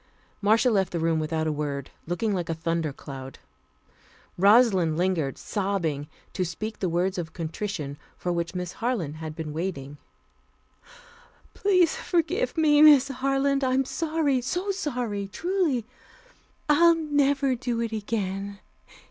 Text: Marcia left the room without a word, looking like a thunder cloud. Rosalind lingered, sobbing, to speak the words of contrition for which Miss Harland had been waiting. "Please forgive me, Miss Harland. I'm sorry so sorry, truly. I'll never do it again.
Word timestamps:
Marcia 0.41 0.71
left 0.71 0.91
the 0.91 0.99
room 0.99 1.19
without 1.19 1.45
a 1.45 1.51
word, 1.51 1.91
looking 2.07 2.33
like 2.33 2.49
a 2.49 2.55
thunder 2.55 2.91
cloud. 2.91 3.37
Rosalind 4.35 4.97
lingered, 4.97 5.37
sobbing, 5.37 6.07
to 6.33 6.43
speak 6.43 6.79
the 6.79 6.89
words 6.89 7.19
of 7.19 7.33
contrition 7.33 7.99
for 8.17 8.31
which 8.33 8.55
Miss 8.55 8.71
Harland 8.71 9.17
had 9.17 9.35
been 9.35 9.53
waiting. 9.53 9.97
"Please 11.53 11.95
forgive 11.95 12.57
me, 12.57 12.81
Miss 12.81 13.09
Harland. 13.09 13.63
I'm 13.63 13.85
sorry 13.85 14.41
so 14.41 14.71
sorry, 14.71 15.27
truly. 15.27 15.85
I'll 16.67 16.95
never 16.95 17.53
do 17.53 17.79
it 17.79 17.91
again. 17.91 18.57